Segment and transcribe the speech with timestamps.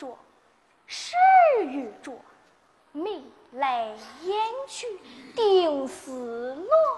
[0.00, 0.16] 着，
[0.86, 1.14] 诗
[1.66, 2.18] 与着，
[2.92, 3.88] 眉来
[4.22, 4.36] 眼
[4.66, 4.86] 去，
[5.36, 6.89] 定思乐。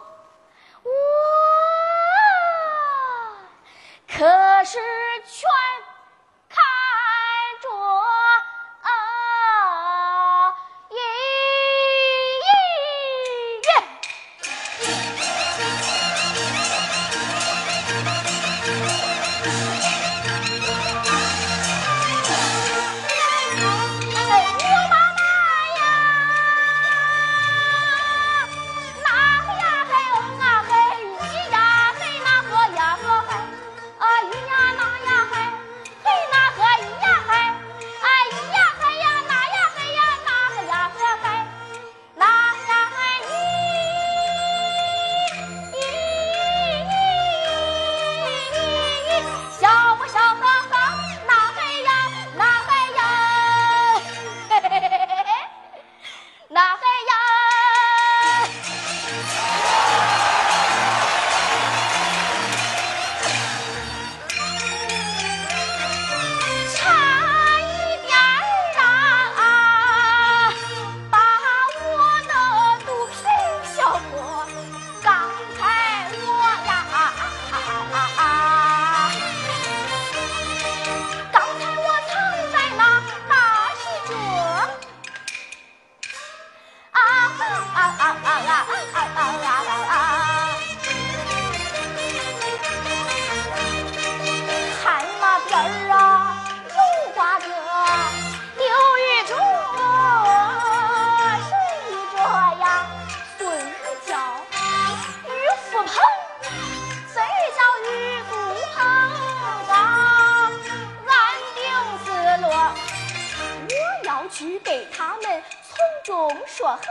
[114.32, 116.82] 只给他们从中说和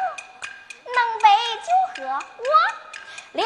[0.85, 1.29] 弄杯
[1.97, 2.51] 酒喝我
[3.31, 3.45] 留